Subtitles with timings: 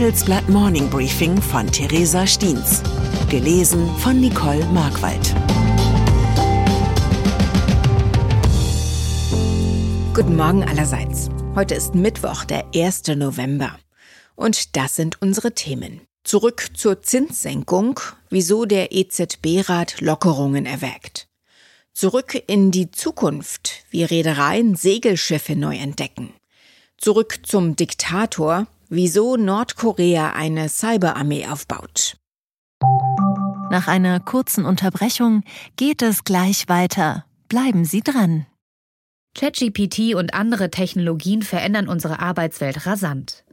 [0.00, 2.82] Handelsblatt Morning Briefing von Theresa Stiens.
[3.28, 5.34] Gelesen von Nicole Markwald.
[10.14, 11.28] Guten Morgen allerseits.
[11.54, 13.08] Heute ist Mittwoch, der 1.
[13.08, 13.78] November.
[14.36, 16.00] Und das sind unsere Themen.
[16.24, 21.28] Zurück zur Zinssenkung, wieso der EZB-Rat Lockerungen erwägt.
[21.92, 26.32] Zurück in die Zukunft, wie Reedereien Segelschiffe neu entdecken.
[26.96, 32.16] Zurück zum Diktator, wieso Nordkorea eine Cyberarmee aufbaut.
[33.70, 35.44] Nach einer kurzen Unterbrechung
[35.76, 37.24] geht es gleich weiter.
[37.48, 38.46] Bleiben Sie dran.
[39.36, 43.44] ChatGPT und andere Technologien verändern unsere Arbeitswelt rasant.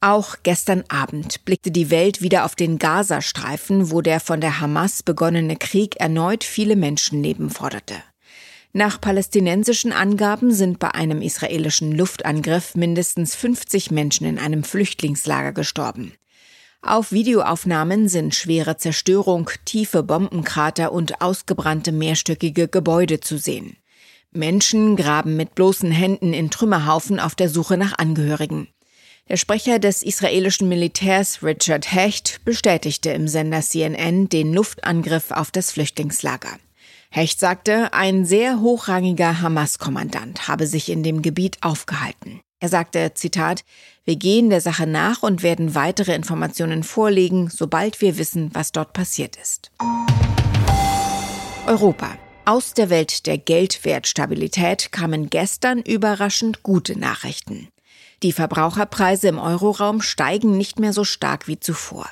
[0.00, 5.02] Auch gestern Abend blickte die Welt wieder auf den Gazastreifen, wo der von der Hamas
[5.02, 7.94] begonnene Krieg erneut viele Menschenleben forderte.
[8.74, 16.12] Nach palästinensischen Angaben sind bei einem israelischen Luftangriff mindestens 50 Menschen in einem Flüchtlingslager gestorben.
[16.82, 23.78] Auf Videoaufnahmen sind schwere Zerstörung, tiefe Bombenkrater und ausgebrannte mehrstöckige Gebäude zu sehen.
[24.30, 28.68] Menschen graben mit bloßen Händen in Trümmerhaufen auf der Suche nach Angehörigen.
[29.28, 35.72] Der Sprecher des israelischen Militärs Richard Hecht bestätigte im Sender CNN den Luftangriff auf das
[35.72, 36.60] Flüchtlingslager.
[37.10, 42.40] Hecht sagte, ein sehr hochrangiger Hamas-Kommandant habe sich in dem Gebiet aufgehalten.
[42.60, 43.64] Er sagte, Zitat,
[44.04, 48.92] wir gehen der Sache nach und werden weitere Informationen vorlegen, sobald wir wissen, was dort
[48.92, 49.72] passiert ist.
[51.66, 52.16] Europa.
[52.44, 57.68] Aus der Welt der Geldwertstabilität kamen gestern überraschend gute Nachrichten.
[58.22, 62.08] Die Verbraucherpreise im Euroraum steigen nicht mehr so stark wie zuvor.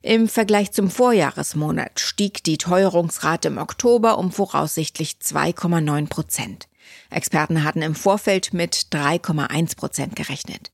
[0.00, 6.68] Im Vergleich zum Vorjahresmonat stieg die Teuerungsrate im Oktober um voraussichtlich 2,9 Prozent.
[7.10, 10.70] Experten hatten im Vorfeld mit 3,1 Prozent gerechnet.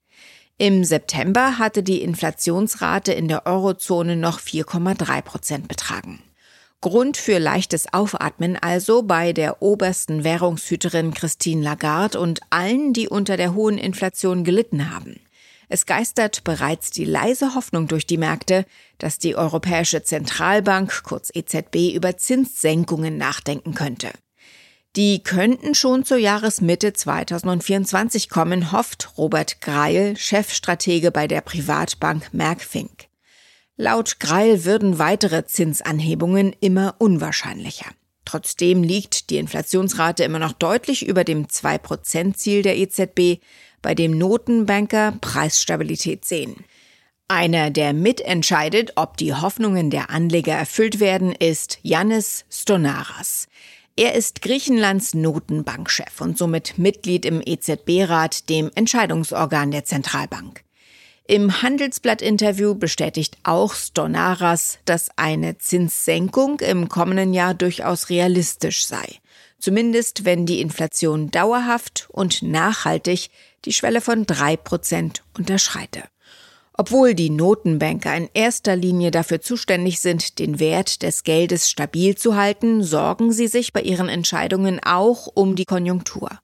[0.59, 6.23] Im September hatte die Inflationsrate in der Eurozone noch 4,3 Prozent betragen.
[6.83, 13.37] Grund für leichtes Aufatmen also bei der obersten Währungshüterin Christine Lagarde und allen, die unter
[13.37, 15.21] der hohen Inflation gelitten haben.
[15.69, 18.65] Es geistert bereits die leise Hoffnung durch die Märkte,
[18.97, 24.11] dass die Europäische Zentralbank, kurz EZB, über Zinssenkungen nachdenken könnte.
[24.97, 33.10] Die könnten schon zur Jahresmitte 2024 kommen, hofft Robert Greil, Chefstratege bei der Privatbank Merckfink.
[33.77, 37.87] Laut Greil würden weitere Zinsanhebungen immer unwahrscheinlicher.
[38.25, 43.43] Trotzdem liegt die Inflationsrate immer noch deutlich über dem 2-Prozent-Ziel der EZB,
[43.83, 46.65] bei dem Notenbanker Preisstabilität sehen.
[47.29, 53.47] Einer, der mitentscheidet, ob die Hoffnungen der Anleger erfüllt werden, ist Yannis Stonaras.
[53.97, 60.65] Er ist Griechenlands Notenbankchef und somit Mitglied im EZB-Rat, dem Entscheidungsorgan der Zentralbank.
[61.31, 69.07] Im Handelsblatt-Interview bestätigt auch Stonaras, dass eine Zinssenkung im kommenden Jahr durchaus realistisch sei.
[69.61, 73.31] Zumindest wenn die Inflation dauerhaft und nachhaltig
[73.65, 76.03] die Schwelle von drei Prozent unterschreite.
[76.73, 82.35] Obwohl die Notenbanker in erster Linie dafür zuständig sind, den Wert des Geldes stabil zu
[82.35, 86.41] halten, sorgen sie sich bei ihren Entscheidungen auch um die Konjunktur.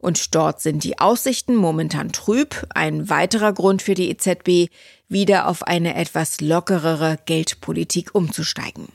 [0.00, 4.72] Und dort sind die Aussichten momentan trüb, ein weiterer Grund für die EZB,
[5.08, 8.88] wieder auf eine etwas lockerere Geldpolitik umzusteigen.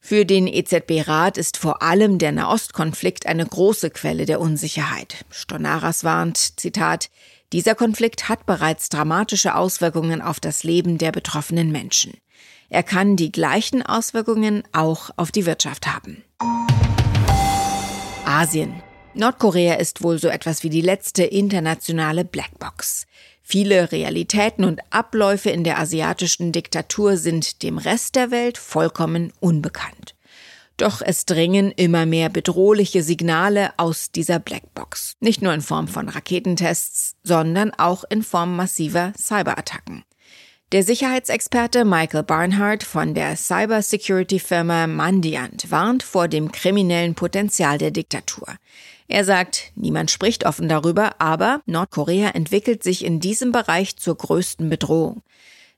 [0.00, 5.24] Für den EZB-Rat ist vor allem der Nahostkonflikt eine große Quelle der Unsicherheit.
[5.30, 7.10] Stonaras warnt, Zitat,
[7.52, 12.14] dieser Konflikt hat bereits dramatische Auswirkungen auf das Leben der betroffenen Menschen.
[12.68, 16.24] Er kann die gleichen Auswirkungen auch auf die Wirtschaft haben.
[18.24, 18.82] Asien.
[19.16, 23.06] Nordkorea ist wohl so etwas wie die letzte internationale Blackbox.
[23.42, 30.14] Viele Realitäten und Abläufe in der asiatischen Diktatur sind dem Rest der Welt vollkommen unbekannt.
[30.76, 35.14] Doch es dringen immer mehr bedrohliche Signale aus dieser Blackbox.
[35.20, 40.04] Nicht nur in Form von Raketentests, sondern auch in Form massiver Cyberattacken.
[40.72, 48.48] Der Sicherheitsexperte Michael Barnhart von der Cybersecurity-Firma Mandiant warnt vor dem kriminellen Potenzial der Diktatur.
[49.08, 54.68] Er sagt, niemand spricht offen darüber, aber Nordkorea entwickelt sich in diesem Bereich zur größten
[54.68, 55.22] Bedrohung.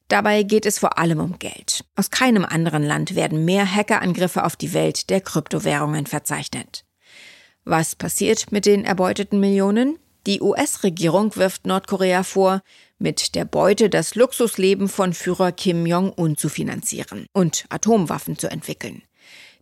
[0.08, 1.84] Dabei geht es vor allem um Geld.
[1.94, 6.86] Aus keinem anderen Land werden mehr Hackerangriffe auf die Welt der Kryptowährungen verzeichnet.
[7.64, 9.98] Was passiert mit den erbeuteten Millionen?
[10.26, 12.62] Die US-Regierung wirft Nordkorea vor,
[12.98, 19.02] mit der Beute das Luxusleben von Führer Kim Jong-un zu finanzieren und Atomwaffen zu entwickeln.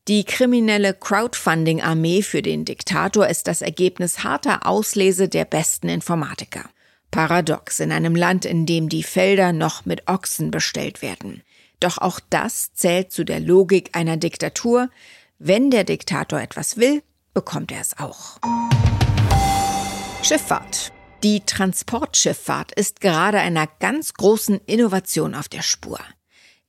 [0.09, 6.71] Die kriminelle Crowdfunding-Armee für den Diktator ist das Ergebnis harter Auslese der besten Informatiker.
[7.11, 11.43] Paradox in einem Land, in dem die Felder noch mit Ochsen bestellt werden.
[11.81, 14.91] Doch auch das zählt zu der Logik einer Diktatur.
[15.41, 17.03] Wenn der Diktator etwas will,
[17.35, 18.39] bekommt er es auch.
[20.23, 20.93] Schifffahrt.
[21.25, 25.99] Die Transportschifffahrt ist gerade einer ganz großen Innovation auf der Spur.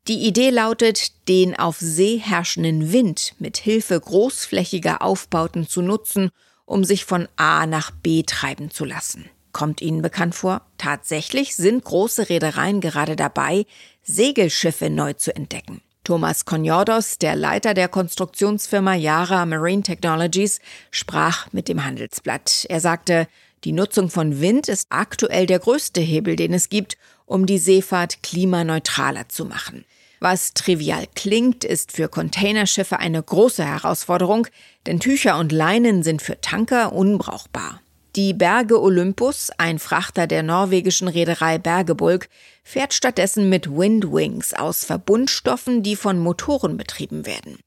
[0.07, 6.29] Die Idee lautet, den auf See herrschenden Wind mit Hilfe großflächiger Aufbauten zu nutzen,
[6.65, 9.29] um sich von A nach B treiben zu lassen.
[9.51, 10.61] Kommt Ihnen bekannt vor?
[10.77, 13.65] Tatsächlich sind große Reedereien gerade dabei,
[14.01, 15.81] Segelschiffe neu zu entdecken.
[16.05, 22.65] Thomas Konyordos, der Leiter der Konstruktionsfirma Yara Marine Technologies, sprach mit dem Handelsblatt.
[22.69, 23.27] Er sagte,
[23.63, 28.23] die Nutzung von Wind ist aktuell der größte Hebel, den es gibt, um die Seefahrt
[28.23, 29.85] klimaneutraler zu machen.
[30.19, 34.47] Was trivial klingt, ist für Containerschiffe eine große Herausforderung,
[34.85, 37.81] denn Tücher und Leinen sind für Tanker unbrauchbar.
[38.15, 42.29] Die Berge Olympus, ein Frachter der norwegischen Reederei Bergebulk,
[42.63, 47.59] fährt stattdessen mit Windwings aus Verbundstoffen, die von Motoren betrieben werden.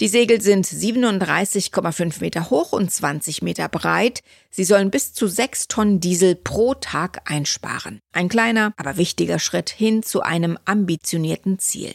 [0.00, 4.22] Die Segel sind 37,5 Meter hoch und 20 Meter breit.
[4.50, 8.00] Sie sollen bis zu 6 Tonnen Diesel pro Tag einsparen.
[8.12, 11.94] Ein kleiner, aber wichtiger Schritt hin zu einem ambitionierten Ziel.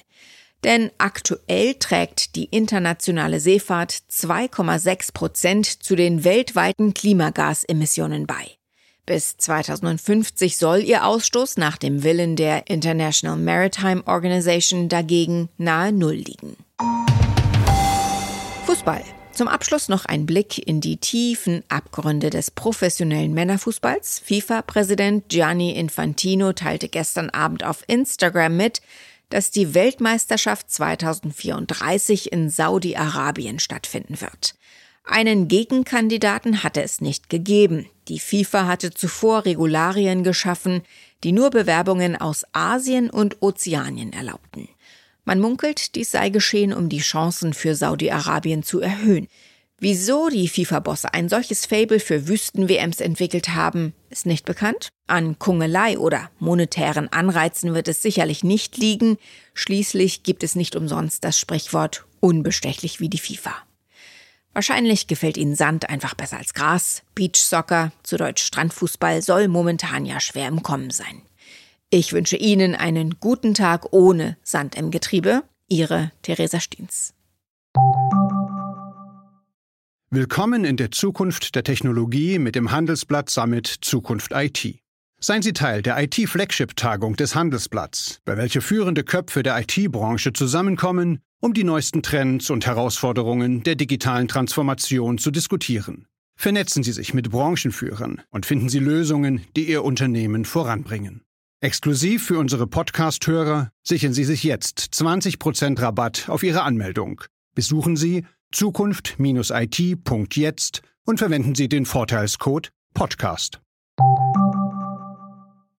[0.64, 8.52] Denn aktuell trägt die internationale Seefahrt 2,6 Prozent zu den weltweiten Klimagasemissionen bei.
[9.08, 16.16] Bis 2050 soll ihr Ausstoß nach dem Willen der International Maritime Organization dagegen nahe Null
[16.16, 16.56] liegen.
[18.86, 19.04] Fußball.
[19.32, 24.20] Zum Abschluss noch ein Blick in die tiefen Abgründe des professionellen Männerfußballs.
[24.24, 28.82] FIFA-Präsident Gianni Infantino teilte gestern Abend auf Instagram mit,
[29.30, 34.54] dass die Weltmeisterschaft 2034 in Saudi-Arabien stattfinden wird.
[35.04, 37.90] Einen Gegenkandidaten hatte es nicht gegeben.
[38.08, 40.84] Die FIFA hatte zuvor Regularien geschaffen,
[41.24, 44.70] die nur Bewerbungen aus Asien und Ozeanien erlaubten.
[45.26, 49.28] Man munkelt, dies sei geschehen, um die Chancen für Saudi-Arabien zu erhöhen.
[49.80, 54.88] Wieso die FIFA-Bosse ein solches Fable für Wüsten-WMs entwickelt haben, ist nicht bekannt.
[55.08, 59.18] An Kungelei oder monetären Anreizen wird es sicherlich nicht liegen.
[59.54, 63.54] Schließlich gibt es nicht umsonst das Sprichwort unbestechlich wie die FIFA.
[64.54, 67.04] Wahrscheinlich gefällt ihnen Sand einfach besser als Gras.
[67.14, 71.22] Beachsoccer, zu Deutsch Strandfußball, soll momentan ja schwer im Kommen sein.
[71.98, 75.44] Ich wünsche Ihnen einen guten Tag ohne Sand im Getriebe.
[75.70, 77.14] Ihre Theresa Stiens.
[80.10, 84.78] Willkommen in der Zukunft der Technologie mit dem Handelsblatt Summit Zukunft IT.
[85.22, 91.54] Seien Sie Teil der IT-Flagship-Tagung des Handelsblatts, bei welcher führende Köpfe der IT-Branche zusammenkommen, um
[91.54, 96.08] die neuesten Trends und Herausforderungen der digitalen Transformation zu diskutieren.
[96.36, 101.25] Vernetzen Sie sich mit Branchenführern und finden Sie Lösungen, die Ihr Unternehmen voranbringen.
[101.62, 107.22] Exklusiv für unsere Podcast-Hörer sichern Sie sich jetzt 20% Rabatt auf Ihre Anmeldung.
[107.56, 113.62] Besuchen Sie zukunft-it.jetzt und verwenden Sie den Vorteilscode Podcast.